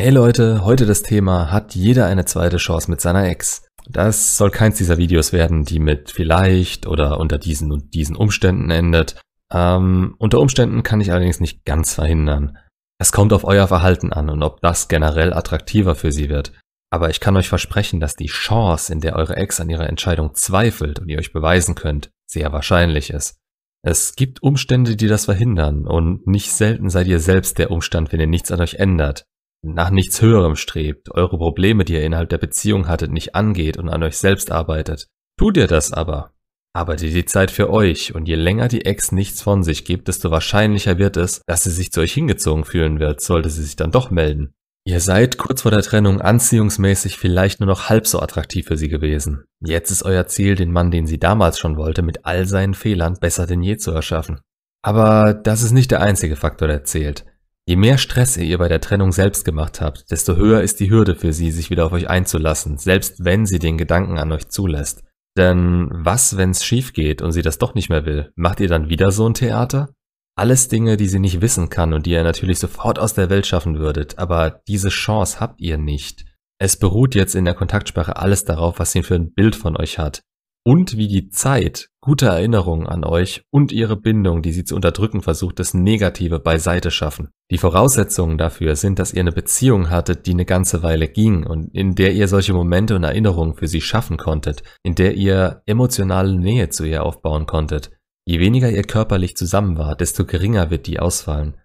Hey 0.00 0.10
Leute, 0.10 0.64
heute 0.64 0.86
das 0.86 1.02
Thema, 1.02 1.50
hat 1.50 1.74
jeder 1.74 2.06
eine 2.06 2.24
zweite 2.24 2.58
Chance 2.58 2.88
mit 2.88 3.00
seiner 3.00 3.24
Ex? 3.24 3.66
Das 3.88 4.36
soll 4.36 4.52
keins 4.52 4.78
dieser 4.78 4.96
Videos 4.96 5.32
werden, 5.32 5.64
die 5.64 5.80
mit 5.80 6.12
vielleicht 6.12 6.86
oder 6.86 7.18
unter 7.18 7.36
diesen 7.36 7.72
und 7.72 7.94
diesen 7.94 8.14
Umständen 8.14 8.70
endet. 8.70 9.20
Ähm, 9.52 10.14
unter 10.18 10.38
Umständen 10.38 10.84
kann 10.84 11.00
ich 11.00 11.10
allerdings 11.10 11.40
nicht 11.40 11.64
ganz 11.64 11.94
verhindern. 11.94 12.58
Es 13.00 13.10
kommt 13.10 13.32
auf 13.32 13.42
euer 13.42 13.66
Verhalten 13.66 14.12
an 14.12 14.30
und 14.30 14.44
ob 14.44 14.60
das 14.60 14.86
generell 14.86 15.32
attraktiver 15.32 15.96
für 15.96 16.12
sie 16.12 16.28
wird. 16.28 16.52
Aber 16.92 17.10
ich 17.10 17.18
kann 17.18 17.36
euch 17.36 17.48
versprechen, 17.48 17.98
dass 17.98 18.14
die 18.14 18.26
Chance, 18.26 18.92
in 18.92 19.00
der 19.00 19.16
eure 19.16 19.34
Ex 19.34 19.58
an 19.58 19.68
ihrer 19.68 19.88
Entscheidung 19.88 20.32
zweifelt 20.34 21.00
und 21.00 21.08
ihr 21.08 21.18
euch 21.18 21.32
beweisen 21.32 21.74
könnt, 21.74 22.10
sehr 22.24 22.52
wahrscheinlich 22.52 23.10
ist. 23.10 23.40
Es 23.82 24.14
gibt 24.14 24.44
Umstände, 24.44 24.94
die 24.94 25.08
das 25.08 25.24
verhindern 25.24 25.88
und 25.88 26.28
nicht 26.28 26.52
selten 26.52 26.88
seid 26.88 27.08
ihr 27.08 27.18
selbst 27.18 27.58
der 27.58 27.72
Umstand, 27.72 28.12
wenn 28.12 28.20
ihr 28.20 28.28
nichts 28.28 28.52
an 28.52 28.60
euch 28.60 28.76
ändert 28.76 29.24
nach 29.62 29.90
nichts 29.90 30.22
Höherem 30.22 30.56
strebt, 30.56 31.10
eure 31.12 31.38
Probleme, 31.38 31.84
die 31.84 31.94
ihr 31.94 32.04
innerhalb 32.04 32.28
der 32.28 32.38
Beziehung 32.38 32.88
hattet, 32.88 33.10
nicht 33.10 33.34
angeht 33.34 33.76
und 33.76 33.88
an 33.88 34.02
euch 34.02 34.16
selbst 34.16 34.52
arbeitet. 34.52 35.08
Tut 35.38 35.56
ihr 35.56 35.66
das 35.66 35.92
aber, 35.92 36.32
arbeitet 36.72 37.14
die 37.14 37.24
Zeit 37.24 37.50
für 37.50 37.70
euch 37.70 38.14
und 38.14 38.28
je 38.28 38.36
länger 38.36 38.68
die 38.68 38.84
Ex 38.84 39.12
nichts 39.12 39.42
von 39.42 39.62
sich 39.62 39.84
gibt, 39.84 40.08
desto 40.08 40.30
wahrscheinlicher 40.30 40.98
wird 40.98 41.16
es, 41.16 41.42
dass 41.46 41.64
sie 41.64 41.70
sich 41.70 41.90
zu 41.90 42.00
euch 42.00 42.12
hingezogen 42.12 42.64
fühlen 42.64 43.00
wird, 43.00 43.20
sollte 43.20 43.50
sie 43.50 43.62
sich 43.62 43.76
dann 43.76 43.90
doch 43.90 44.10
melden. 44.10 44.52
Ihr 44.84 45.00
seid 45.00 45.36
kurz 45.36 45.62
vor 45.62 45.70
der 45.70 45.82
Trennung 45.82 46.20
anziehungsmäßig 46.20 47.18
vielleicht 47.18 47.60
nur 47.60 47.66
noch 47.66 47.90
halb 47.90 48.06
so 48.06 48.20
attraktiv 48.20 48.68
für 48.68 48.78
sie 48.78 48.88
gewesen. 48.88 49.44
Jetzt 49.60 49.90
ist 49.90 50.02
euer 50.02 50.26
Ziel, 50.28 50.54
den 50.54 50.72
Mann, 50.72 50.90
den 50.90 51.06
sie 51.06 51.18
damals 51.18 51.58
schon 51.58 51.76
wollte, 51.76 52.02
mit 52.02 52.24
all 52.24 52.46
seinen 52.46 52.74
Fehlern 52.74 53.18
besser 53.20 53.46
denn 53.46 53.62
je 53.62 53.76
zu 53.76 53.90
erschaffen. 53.90 54.40
Aber 54.82 55.34
das 55.34 55.62
ist 55.62 55.72
nicht 55.72 55.90
der 55.90 56.00
einzige 56.00 56.36
Faktor, 56.36 56.68
der 56.68 56.84
zählt. 56.84 57.26
Je 57.68 57.76
mehr 57.76 57.98
Stress 57.98 58.38
ihr 58.38 58.56
bei 58.56 58.68
der 58.68 58.80
Trennung 58.80 59.12
selbst 59.12 59.44
gemacht 59.44 59.82
habt, 59.82 60.10
desto 60.10 60.36
höher 60.36 60.62
ist 60.62 60.80
die 60.80 60.88
Hürde 60.88 61.14
für 61.14 61.34
sie, 61.34 61.50
sich 61.50 61.68
wieder 61.68 61.84
auf 61.84 61.92
euch 61.92 62.08
einzulassen, 62.08 62.78
selbst 62.78 63.26
wenn 63.26 63.44
sie 63.44 63.58
den 63.58 63.76
Gedanken 63.76 64.16
an 64.16 64.32
euch 64.32 64.48
zulässt. 64.48 65.04
Denn 65.36 65.90
was, 65.92 66.38
wenn's 66.38 66.64
schief 66.64 66.94
geht 66.94 67.20
und 67.20 67.32
sie 67.32 67.42
das 67.42 67.58
doch 67.58 67.74
nicht 67.74 67.90
mehr 67.90 68.06
will? 68.06 68.32
Macht 68.36 68.60
ihr 68.60 68.68
dann 68.68 68.88
wieder 68.88 69.12
so 69.12 69.28
ein 69.28 69.34
Theater? 69.34 69.90
Alles 70.34 70.68
Dinge, 70.68 70.96
die 70.96 71.08
sie 71.08 71.18
nicht 71.18 71.42
wissen 71.42 71.68
kann 71.68 71.92
und 71.92 72.06
die 72.06 72.12
ihr 72.12 72.24
natürlich 72.24 72.58
sofort 72.58 72.98
aus 72.98 73.12
der 73.12 73.28
Welt 73.28 73.46
schaffen 73.46 73.78
würdet, 73.78 74.18
aber 74.18 74.62
diese 74.66 74.88
Chance 74.88 75.38
habt 75.38 75.60
ihr 75.60 75.76
nicht. 75.76 76.24
Es 76.58 76.78
beruht 76.78 77.14
jetzt 77.14 77.34
in 77.34 77.44
der 77.44 77.52
Kontaktsprache 77.52 78.16
alles 78.16 78.46
darauf, 78.46 78.78
was 78.78 78.92
sie 78.92 79.02
für 79.02 79.16
ein 79.16 79.34
Bild 79.34 79.54
von 79.54 79.76
euch 79.76 79.98
hat 79.98 80.22
und 80.64 80.96
wie 80.96 81.08
die 81.08 81.28
Zeit 81.30 81.88
gute 82.00 82.26
Erinnerungen 82.26 82.86
an 82.86 83.04
euch 83.04 83.42
und 83.50 83.72
ihre 83.72 83.96
Bindung, 83.96 84.42
die 84.42 84.52
sie 84.52 84.64
zu 84.64 84.74
unterdrücken 84.74 85.22
versucht, 85.22 85.58
das 85.58 85.74
Negative 85.74 86.40
beiseite 86.40 86.90
schaffen. 86.90 87.28
Die 87.50 87.58
Voraussetzungen 87.58 88.38
dafür 88.38 88.76
sind, 88.76 88.98
dass 88.98 89.12
ihr 89.12 89.20
eine 89.20 89.32
Beziehung 89.32 89.90
hattet, 89.90 90.26
die 90.26 90.32
eine 90.32 90.44
ganze 90.44 90.82
Weile 90.82 91.08
ging 91.08 91.46
und 91.46 91.74
in 91.74 91.94
der 91.94 92.12
ihr 92.12 92.28
solche 92.28 92.54
Momente 92.54 92.96
und 92.96 93.04
Erinnerungen 93.04 93.54
für 93.54 93.68
sie 93.68 93.80
schaffen 93.80 94.16
konntet, 94.16 94.62
in 94.82 94.94
der 94.94 95.14
ihr 95.14 95.62
emotionale 95.66 96.34
Nähe 96.34 96.68
zu 96.68 96.84
ihr 96.84 97.04
aufbauen 97.04 97.46
konntet. 97.46 97.90
Je 98.26 98.40
weniger 98.40 98.70
ihr 98.70 98.82
körperlich 98.82 99.36
zusammen 99.36 99.78
war, 99.78 99.96
desto 99.96 100.26
geringer 100.26 100.70
wird 100.70 100.86
die 100.86 101.00
ausfallen. 101.00 101.56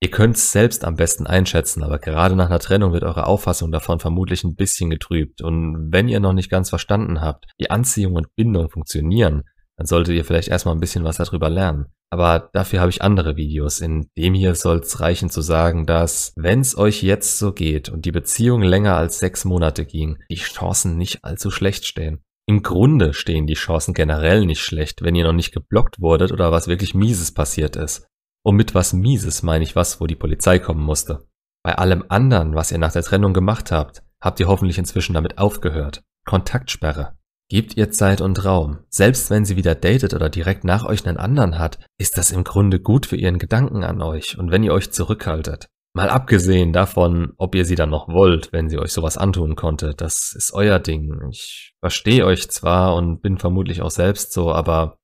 Ihr 0.00 0.10
könnt's 0.10 0.52
selbst 0.52 0.84
am 0.84 0.96
besten 0.96 1.26
einschätzen, 1.26 1.82
aber 1.82 1.98
gerade 1.98 2.36
nach 2.36 2.46
einer 2.46 2.58
Trennung 2.58 2.92
wird 2.92 3.02
eure 3.02 3.26
Auffassung 3.26 3.72
davon 3.72 3.98
vermutlich 3.98 4.44
ein 4.44 4.54
bisschen 4.54 4.90
getrübt. 4.90 5.40
Und 5.40 5.90
wenn 5.90 6.08
ihr 6.08 6.20
noch 6.20 6.34
nicht 6.34 6.50
ganz 6.50 6.68
verstanden 6.68 7.22
habt, 7.22 7.46
wie 7.58 7.70
Anziehung 7.70 8.14
und 8.14 8.34
Bindung 8.36 8.68
funktionieren, 8.68 9.44
dann 9.78 9.86
solltet 9.86 10.14
ihr 10.14 10.24
vielleicht 10.24 10.48
erstmal 10.48 10.74
ein 10.74 10.80
bisschen 10.80 11.04
was 11.04 11.16
darüber 11.16 11.48
lernen. 11.48 11.86
Aber 12.10 12.50
dafür 12.52 12.80
habe 12.80 12.90
ich 12.90 13.02
andere 13.02 13.36
Videos. 13.36 13.80
In 13.80 14.08
dem 14.16 14.34
hier 14.34 14.54
soll's 14.54 15.00
reichen 15.00 15.28
zu 15.30 15.40
sagen, 15.40 15.86
dass, 15.86 16.32
wenn's 16.36 16.76
euch 16.76 17.02
jetzt 17.02 17.38
so 17.38 17.52
geht 17.52 17.88
und 17.88 18.04
die 18.04 18.12
Beziehung 18.12 18.62
länger 18.62 18.96
als 18.96 19.18
sechs 19.18 19.44
Monate 19.44 19.84
ging, 19.84 20.18
die 20.30 20.36
Chancen 20.36 20.96
nicht 20.96 21.24
allzu 21.24 21.50
schlecht 21.50 21.84
stehen. 21.84 22.22
Im 22.48 22.62
Grunde 22.62 23.12
stehen 23.12 23.46
die 23.46 23.54
Chancen 23.54 23.92
generell 23.92 24.46
nicht 24.46 24.60
schlecht, 24.60 25.02
wenn 25.02 25.16
ihr 25.16 25.24
noch 25.24 25.32
nicht 25.32 25.52
geblockt 25.52 26.00
wurdet 26.00 26.30
oder 26.32 26.52
was 26.52 26.68
wirklich 26.68 26.94
Mieses 26.94 27.32
passiert 27.34 27.74
ist. 27.74 28.06
Und 28.46 28.54
mit 28.54 28.76
was 28.76 28.92
Mieses 28.92 29.42
meine 29.42 29.64
ich 29.64 29.74
was, 29.74 30.00
wo 30.00 30.06
die 30.06 30.14
Polizei 30.14 30.60
kommen 30.60 30.84
musste. 30.84 31.26
Bei 31.64 31.78
allem 31.78 32.04
anderen, 32.08 32.54
was 32.54 32.70
ihr 32.70 32.78
nach 32.78 32.92
der 32.92 33.02
Trennung 33.02 33.32
gemacht 33.32 33.72
habt, 33.72 34.04
habt 34.20 34.38
ihr 34.38 34.46
hoffentlich 34.46 34.78
inzwischen 34.78 35.14
damit 35.14 35.38
aufgehört. 35.38 36.04
Kontaktsperre. 36.24 37.16
Gebt 37.50 37.76
ihr 37.76 37.90
Zeit 37.90 38.20
und 38.20 38.44
Raum. 38.44 38.78
Selbst 38.88 39.30
wenn 39.30 39.44
sie 39.44 39.56
wieder 39.56 39.74
datet 39.74 40.14
oder 40.14 40.28
direkt 40.28 40.62
nach 40.62 40.84
euch 40.84 41.04
einen 41.04 41.16
anderen 41.16 41.58
hat, 41.58 41.80
ist 41.98 42.18
das 42.18 42.30
im 42.30 42.44
Grunde 42.44 42.78
gut 42.78 43.06
für 43.06 43.16
ihren 43.16 43.40
Gedanken 43.40 43.82
an 43.82 44.00
euch 44.00 44.38
und 44.38 44.52
wenn 44.52 44.62
ihr 44.62 44.72
euch 44.72 44.92
zurückhaltet. 44.92 45.66
Mal 45.92 46.08
abgesehen 46.08 46.72
davon, 46.72 47.32
ob 47.38 47.56
ihr 47.56 47.64
sie 47.64 47.74
dann 47.74 47.90
noch 47.90 48.06
wollt, 48.06 48.52
wenn 48.52 48.68
sie 48.68 48.78
euch 48.78 48.92
sowas 48.92 49.18
antun 49.18 49.56
konnte, 49.56 49.92
das 49.96 50.32
ist 50.36 50.52
euer 50.52 50.78
Ding. 50.78 51.18
Ich 51.32 51.74
verstehe 51.80 52.24
euch 52.24 52.48
zwar 52.48 52.94
und 52.94 53.22
bin 53.22 53.38
vermutlich 53.38 53.82
auch 53.82 53.90
selbst 53.90 54.32
so, 54.32 54.52
aber 54.52 54.98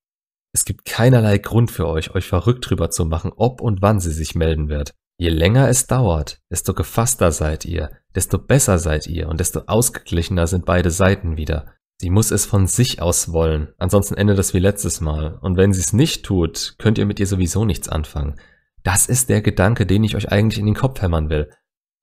es 0.53 0.65
gibt 0.65 0.85
keinerlei 0.85 1.39
Grund 1.39 1.71
für 1.71 1.87
euch, 1.87 2.15
euch 2.15 2.27
verrückt 2.27 2.69
drüber 2.69 2.91
zu 2.91 3.05
machen, 3.05 3.33
ob 3.35 3.61
und 3.61 3.81
wann 3.83 4.01
sie 4.01 4.13
sich 4.13 4.35
melden 4.35 4.69
wird. 4.69 4.95
Je 5.19 5.31
länger 5.31 5.69
es 5.69 5.87
dauert, 5.87 6.41
desto 6.51 6.75
gefasster 6.75 7.33
seid 7.33 7.65
ihr, 7.65 7.91
desto 8.15 8.39
besser 8.39 8.79
seid 8.79 9.07
ihr 9.07 9.29
und 9.29 9.41
desto 9.41 9.61
ausgeglichener 9.67 10.47
sind 10.47 10.65
beide 10.65 10.91
Seiten 10.91 11.37
wieder. 11.37 11.75
Sie 12.01 12.11
muss 12.11 12.33
es 12.33 12.45
von 12.45 12.67
sich 12.67 13.01
aus 13.01 13.33
wollen, 13.33 13.69
ansonsten 13.79 14.15
endet 14.15 14.39
es 14.39 14.55
wie 14.55 14.59
letztes 14.59 15.01
Mal. 15.01 15.39
Und 15.41 15.57
wenn 15.57 15.73
sie 15.73 15.81
es 15.81 15.93
nicht 15.93 16.25
tut, 16.25 16.75
könnt 16.79 16.99
ihr 16.99 17.07
mit 17.07 17.21
ihr 17.21 17.27
sowieso 17.27 17.65
nichts 17.65 17.89
anfangen. 17.89 18.41
Das 18.83 19.07
ist 19.07 19.29
der 19.29 19.41
Gedanke, 19.41 19.87
den 19.87 20.03
ich 20.03 20.17
euch 20.17 20.33
eigentlich 20.33 20.59
in 20.59 20.67
den 20.67 20.75
Kopf 20.75 21.01
hämmern 21.01 21.31
will. 21.31 21.51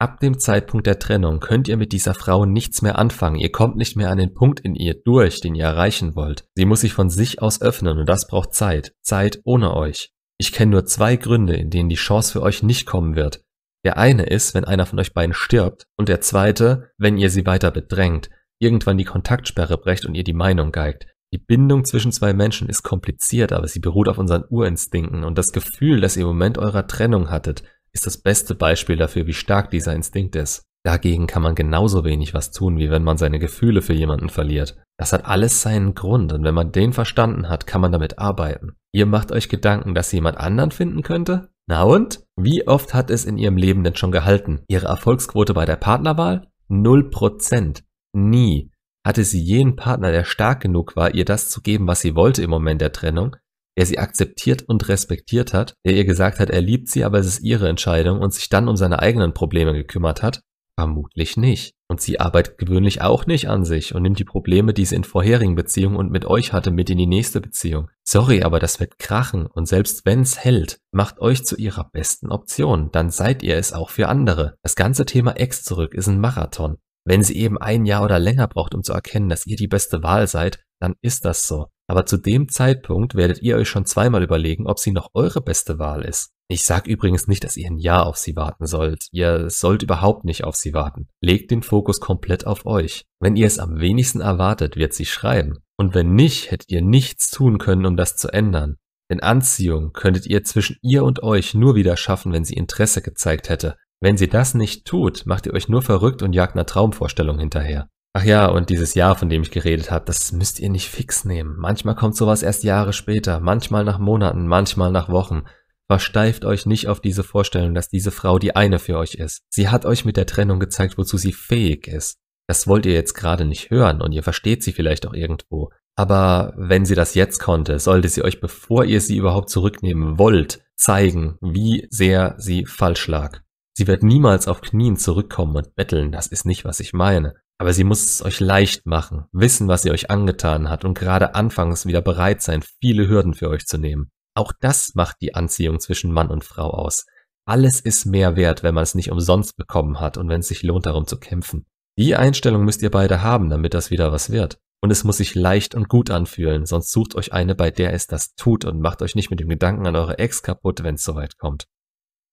Ab 0.01 0.21
dem 0.21 0.39
Zeitpunkt 0.39 0.87
der 0.87 0.97
Trennung 0.97 1.41
könnt 1.41 1.67
ihr 1.67 1.75
mit 1.75 1.91
dieser 1.91 2.13
Frau 2.13 2.45
nichts 2.45 2.81
mehr 2.81 2.97
anfangen. 2.97 3.35
Ihr 3.35 3.51
kommt 3.51 3.75
nicht 3.75 3.97
mehr 3.97 4.09
an 4.09 4.17
den 4.17 4.33
Punkt 4.33 4.61
in 4.61 4.73
ihr 4.73 4.93
durch, 4.93 5.41
den 5.41 5.55
ihr 5.55 5.65
erreichen 5.65 6.15
wollt. 6.15 6.45
Sie 6.55 6.63
muss 6.63 6.81
sich 6.81 6.93
von 6.93 7.09
sich 7.09 7.41
aus 7.41 7.61
öffnen 7.61 7.97
und 7.97 8.07
das 8.07 8.25
braucht 8.25 8.53
Zeit. 8.53 8.93
Zeit 9.01 9.41
ohne 9.43 9.75
euch. 9.75 10.13
Ich 10.37 10.53
kenne 10.53 10.71
nur 10.71 10.85
zwei 10.85 11.17
Gründe, 11.17 11.57
in 11.57 11.69
denen 11.69 11.89
die 11.89 11.95
Chance 11.95 12.31
für 12.31 12.41
euch 12.41 12.63
nicht 12.63 12.85
kommen 12.85 13.17
wird. 13.17 13.43
Der 13.83 13.97
eine 13.97 14.23
ist, 14.23 14.53
wenn 14.53 14.63
einer 14.63 14.85
von 14.85 14.99
euch 14.99 15.13
beiden 15.13 15.33
stirbt 15.33 15.85
und 15.97 16.07
der 16.07 16.21
zweite, 16.21 16.91
wenn 16.97 17.17
ihr 17.17 17.29
sie 17.29 17.45
weiter 17.45 17.69
bedrängt, 17.69 18.29
irgendwann 18.57 18.97
die 18.97 19.03
Kontaktsperre 19.03 19.77
brecht 19.77 20.05
und 20.05 20.15
ihr 20.15 20.23
die 20.23 20.31
Meinung 20.31 20.71
geigt. 20.71 21.07
Die 21.33 21.37
Bindung 21.37 21.83
zwischen 21.83 22.13
zwei 22.13 22.33
Menschen 22.33 22.69
ist 22.69 22.83
kompliziert, 22.83 23.51
aber 23.51 23.67
sie 23.67 23.79
beruht 23.79 24.07
auf 24.07 24.17
unseren 24.17 24.45
Urinstinkten 24.49 25.25
und 25.25 25.37
das 25.37 25.51
Gefühl, 25.51 25.99
das 25.99 26.15
ihr 26.15 26.21
im 26.21 26.29
Moment 26.29 26.57
eurer 26.57 26.87
Trennung 26.87 27.29
hattet, 27.29 27.63
ist 27.93 28.05
das 28.05 28.17
beste 28.17 28.55
Beispiel 28.55 28.97
dafür, 28.97 29.27
wie 29.27 29.33
stark 29.33 29.69
dieser 29.69 29.93
Instinkt 29.93 30.35
ist. 30.35 30.63
Dagegen 30.83 31.27
kann 31.27 31.41
man 31.41 31.55
genauso 31.55 32.05
wenig 32.05 32.33
was 32.33 32.51
tun, 32.51 32.77
wie 32.77 32.89
wenn 32.89 33.03
man 33.03 33.17
seine 33.17 33.39
Gefühle 33.39 33.81
für 33.81 33.93
jemanden 33.93 34.29
verliert. 34.29 34.77
Das 34.97 35.11
hat 35.11 35.25
alles 35.25 35.61
seinen 35.61 35.93
Grund 35.93 36.31
und 36.31 36.43
wenn 36.43 36.55
man 36.55 36.71
den 36.71 36.93
verstanden 36.93 37.49
hat, 37.49 37.67
kann 37.67 37.81
man 37.81 37.91
damit 37.91 38.17
arbeiten. 38.17 38.75
Ihr 38.93 39.05
macht 39.05 39.31
euch 39.31 39.49
Gedanken, 39.49 39.93
dass 39.93 40.09
sie 40.09 40.17
jemand 40.17 40.37
anderen 40.37 40.71
finden 40.71 41.03
könnte? 41.03 41.49
Na 41.67 41.83
und? 41.83 42.23
Wie 42.37 42.67
oft 42.67 42.93
hat 42.93 43.11
es 43.11 43.25
in 43.25 43.37
ihrem 43.37 43.57
Leben 43.57 43.83
denn 43.83 43.95
schon 43.95 44.11
gehalten? 44.11 44.61
Ihre 44.67 44.87
Erfolgsquote 44.87 45.53
bei 45.53 45.65
der 45.65 45.75
Partnerwahl? 45.75 46.47
Null 46.69 47.09
Prozent. 47.09 47.83
Nie. 48.13 48.71
Hatte 49.05 49.23
sie 49.23 49.41
jenen 49.41 49.75
Partner, 49.75 50.11
der 50.11 50.23
stark 50.23 50.61
genug 50.61 50.95
war, 50.95 51.13
ihr 51.13 51.25
das 51.25 51.49
zu 51.49 51.61
geben, 51.61 51.87
was 51.87 52.01
sie 52.01 52.15
wollte 52.15 52.41
im 52.41 52.49
Moment 52.49 52.81
der 52.81 52.91
Trennung? 52.91 53.35
Der 53.79 53.85
sie 53.85 53.97
akzeptiert 53.97 54.63
und 54.67 54.89
respektiert 54.89 55.53
hat, 55.53 55.73
der 55.85 55.93
ihr 55.93 56.03
gesagt 56.03 56.39
hat, 56.39 56.49
er 56.49 56.59
liebt 56.59 56.89
sie, 56.89 57.05
aber 57.05 57.17
es 57.19 57.27
ist 57.27 57.39
ihre 57.39 57.69
Entscheidung 57.69 58.19
und 58.19 58.33
sich 58.33 58.49
dann 58.49 58.67
um 58.67 58.75
seine 58.75 58.99
eigenen 58.99 59.33
Probleme 59.33 59.71
gekümmert 59.71 60.21
hat? 60.21 60.41
Vermutlich 60.77 61.37
nicht. 61.37 61.75
Und 61.87 62.01
sie 62.01 62.19
arbeitet 62.19 62.57
gewöhnlich 62.57 63.01
auch 63.01 63.25
nicht 63.25 63.47
an 63.47 63.63
sich 63.63 63.95
und 63.95 64.01
nimmt 64.01 64.19
die 64.19 64.25
Probleme, 64.25 64.73
die 64.73 64.83
sie 64.83 64.97
in 64.97 65.05
vorherigen 65.05 65.55
Beziehungen 65.55 65.95
und 65.95 66.11
mit 66.11 66.25
euch 66.25 66.51
hatte, 66.51 66.71
mit 66.71 66.89
in 66.89 66.97
die 66.97 67.07
nächste 67.07 67.39
Beziehung. 67.39 67.89
Sorry, 68.03 68.43
aber 68.43 68.59
das 68.59 68.81
wird 68.81 68.99
krachen 68.99 69.45
und 69.45 69.65
selbst 69.65 70.05
wenn's 70.05 70.37
hält, 70.37 70.81
macht 70.91 71.19
euch 71.19 71.45
zu 71.45 71.55
ihrer 71.55 71.89
besten 71.89 72.31
Option, 72.31 72.91
dann 72.91 73.11
seid 73.11 73.43
ihr 73.43 73.55
es 73.55 73.71
auch 73.71 73.91
für 73.91 74.09
andere. 74.09 74.57
Das 74.61 74.75
ganze 74.75 75.05
Thema 75.05 75.31
Ex 75.37 75.63
zurück 75.63 75.93
ist 75.93 76.07
ein 76.07 76.19
Marathon. 76.19 76.79
Wenn 77.05 77.23
sie 77.23 77.37
eben 77.37 77.57
ein 77.57 77.85
Jahr 77.85 78.03
oder 78.03 78.19
länger 78.19 78.49
braucht, 78.49 78.75
um 78.75 78.83
zu 78.83 78.91
erkennen, 78.91 79.29
dass 79.29 79.47
ihr 79.47 79.55
die 79.55 79.67
beste 79.67 80.03
Wahl 80.03 80.27
seid, 80.27 80.59
dann 80.79 80.95
ist 81.01 81.25
das 81.25 81.47
so. 81.47 81.67
Aber 81.87 82.05
zu 82.05 82.17
dem 82.17 82.49
Zeitpunkt 82.49 83.15
werdet 83.15 83.41
ihr 83.41 83.57
euch 83.57 83.67
schon 83.67 83.85
zweimal 83.85 84.23
überlegen, 84.23 84.67
ob 84.67 84.79
sie 84.79 84.91
noch 84.91 85.09
eure 85.13 85.41
beste 85.41 85.79
Wahl 85.79 86.03
ist. 86.05 86.31
Ich 86.47 86.63
sag 86.63 86.87
übrigens 86.87 87.27
nicht, 87.27 87.43
dass 87.43 87.57
ihr 87.57 87.67
ein 87.67 87.77
Jahr 87.77 88.05
auf 88.05 88.17
sie 88.17 88.35
warten 88.35 88.65
sollt. 88.65 89.07
Ihr 89.11 89.49
sollt 89.49 89.83
überhaupt 89.83 90.23
nicht 90.23 90.43
auf 90.43 90.55
sie 90.55 90.73
warten. 90.73 91.07
Legt 91.21 91.51
den 91.51 91.63
Fokus 91.63 91.99
komplett 91.99 92.45
auf 92.45 92.65
euch. 92.65 93.05
Wenn 93.19 93.35
ihr 93.35 93.47
es 93.47 93.59
am 93.59 93.79
wenigsten 93.79 94.21
erwartet, 94.21 94.75
wird 94.75 94.93
sie 94.93 95.05
schreiben. 95.05 95.59
Und 95.77 95.93
wenn 95.93 96.13
nicht, 96.13 96.51
hättet 96.51 96.71
ihr 96.71 96.81
nichts 96.81 97.29
tun 97.31 97.57
können, 97.57 97.85
um 97.85 97.97
das 97.97 98.15
zu 98.15 98.29
ändern. 98.29 98.77
Denn 99.11 99.19
Anziehung 99.19 99.91
könntet 99.93 100.27
ihr 100.27 100.43
zwischen 100.43 100.77
ihr 100.81 101.03
und 101.03 101.23
euch 101.23 101.53
nur 101.53 101.75
wieder 101.75 101.97
schaffen, 101.97 102.33
wenn 102.33 102.45
sie 102.45 102.55
Interesse 102.55 103.01
gezeigt 103.01 103.49
hätte. 103.49 103.75
Wenn 104.01 104.17
sie 104.17 104.27
das 104.27 104.53
nicht 104.53 104.85
tut, 104.85 105.25
macht 105.25 105.45
ihr 105.45 105.53
euch 105.53 105.69
nur 105.69 105.81
verrückt 105.81 106.21
und 106.21 106.33
jagt 106.33 106.53
einer 106.53 106.65
Traumvorstellung 106.65 107.39
hinterher. 107.39 107.89
Ach 108.13 108.23
ja, 108.23 108.47
und 108.47 108.69
dieses 108.69 108.95
Jahr, 108.95 109.15
von 109.15 109.29
dem 109.29 109.43
ich 109.43 109.51
geredet 109.51 109.91
habe, 109.91 110.05
das 110.05 110.31
müsst 110.31 110.59
ihr 110.59 110.69
nicht 110.69 110.89
fix 110.89 111.25
nehmen. 111.25 111.55
Manchmal 111.57 111.95
kommt 111.95 112.15
sowas 112.15 112.41
erst 112.41 112.63
Jahre 112.63 112.91
später, 112.91 113.39
manchmal 113.39 113.83
nach 113.83 113.99
Monaten, 113.99 114.47
manchmal 114.47 114.91
nach 114.91 115.09
Wochen. 115.09 115.43
Versteift 115.87 116.43
euch 116.43 116.65
nicht 116.65 116.87
auf 116.87 117.01
diese 117.01 117.23
Vorstellung, 117.23 117.73
dass 117.73 117.89
diese 117.89 118.11
Frau 118.11 118.39
die 118.39 118.55
eine 118.55 118.79
für 118.79 118.97
euch 118.97 119.15
ist. 119.15 119.43
Sie 119.49 119.69
hat 119.69 119.85
euch 119.85 120.05
mit 120.05 120.17
der 120.17 120.25
Trennung 120.25 120.59
gezeigt, 120.59 120.97
wozu 120.97 121.17
sie 121.17 121.33
fähig 121.33 121.87
ist. 121.87 122.17
Das 122.47 122.65
wollt 122.67 122.87
ihr 122.87 122.93
jetzt 122.93 123.13
gerade 123.13 123.45
nicht 123.45 123.69
hören 123.69 124.01
und 124.01 124.11
ihr 124.11 124.23
versteht 124.23 124.63
sie 124.63 124.71
vielleicht 124.71 125.05
auch 125.05 125.13
irgendwo. 125.13 125.69
Aber 125.95 126.53
wenn 126.57 126.85
sie 126.85 126.95
das 126.95 127.13
jetzt 127.13 127.39
konnte, 127.39 127.77
sollte 127.77 128.09
sie 128.09 128.23
euch, 128.23 128.39
bevor 128.39 128.85
ihr 128.85 129.01
sie 129.01 129.17
überhaupt 129.17 129.49
zurücknehmen 129.49 130.17
wollt, 130.17 130.63
zeigen, 130.75 131.37
wie 131.41 131.87
sehr 131.91 132.35
sie 132.39 132.65
falsch 132.65 133.07
lag. 133.07 133.41
Sie 133.73 133.85
wird 133.85 134.01
niemals 134.01 134.47
auf 134.47 134.61
Knien 134.61 134.97
zurückkommen 134.97 135.57
und 135.57 135.75
betteln, 135.75 136.11
das 136.11 136.27
ist 136.27 136.45
nicht, 136.45 136.65
was 136.65 136.79
ich 136.79 136.93
meine. 136.93 137.35
Aber 137.59 137.73
sie 137.73 137.83
muss 137.83 138.05
es 138.05 138.23
euch 138.23 138.39
leicht 138.39 138.85
machen, 138.85 139.25
wissen, 139.33 139.67
was 139.67 139.81
sie 139.81 139.91
euch 139.91 140.09
angetan 140.09 140.69
hat 140.69 140.85
und 140.85 140.97
gerade 140.97 141.35
anfangs 141.35 141.85
wieder 141.85 142.01
bereit 142.01 142.41
sein, 142.41 142.63
viele 142.79 143.07
Hürden 143.09 143.33
für 143.33 143.49
euch 143.49 143.65
zu 143.67 143.77
nehmen. 143.77 144.11
Auch 144.33 144.53
das 144.57 144.95
macht 144.95 145.17
die 145.21 145.35
Anziehung 145.35 145.81
zwischen 145.81 146.13
Mann 146.13 146.29
und 146.29 146.45
Frau 146.45 146.69
aus. 146.69 147.05
Alles 147.45 147.81
ist 147.81 148.05
mehr 148.05 148.37
wert, 148.37 148.63
wenn 148.63 148.75
man 148.75 148.83
es 148.83 148.95
nicht 148.95 149.11
umsonst 149.11 149.57
bekommen 149.57 149.99
hat 149.99 150.17
und 150.17 150.29
wenn 150.29 150.39
es 150.39 150.47
sich 150.47 150.63
lohnt, 150.63 150.85
darum 150.85 151.05
zu 151.05 151.19
kämpfen. 151.19 151.65
Die 151.97 152.15
Einstellung 152.15 152.63
müsst 152.63 152.81
ihr 152.81 152.91
beide 152.91 153.23
haben, 153.23 153.49
damit 153.49 153.73
das 153.73 153.91
wieder 153.91 154.13
was 154.13 154.29
wird. 154.29 154.59
Und 154.81 154.91
es 154.91 155.03
muss 155.03 155.17
sich 155.17 155.35
leicht 155.35 155.75
und 155.75 155.89
gut 155.89 156.09
anfühlen, 156.09 156.65
sonst 156.65 156.93
sucht 156.93 157.15
euch 157.15 157.33
eine, 157.33 157.55
bei 157.55 157.71
der 157.71 157.91
es 157.93 158.07
das 158.07 158.35
tut 158.35 158.63
und 158.63 158.79
macht 158.79 159.01
euch 159.01 159.15
nicht 159.15 159.29
mit 159.29 159.41
dem 159.41 159.49
Gedanken 159.49 159.85
an 159.85 159.97
eure 159.97 160.17
Ex 160.17 160.41
kaputt, 160.41 160.83
wenn 160.83 160.95
es 160.95 161.03
soweit 161.03 161.37
kommt. 161.37 161.65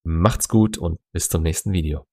Macht's 0.05 0.49
gut 0.49 0.79
und 0.79 1.01
bis 1.13 1.29
zum 1.29 1.43
nächsten 1.43 1.73
Video. 1.73 2.07